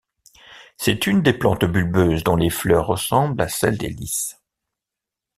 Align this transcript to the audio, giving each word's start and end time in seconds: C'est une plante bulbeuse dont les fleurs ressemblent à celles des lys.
C'est 0.77 1.05
une 1.05 1.21
plante 1.21 1.63
bulbeuse 1.63 2.23
dont 2.23 2.35
les 2.35 2.49
fleurs 2.49 2.87
ressemblent 2.87 3.39
à 3.39 3.47
celles 3.47 3.77
des 3.77 3.89
lys. 3.89 4.35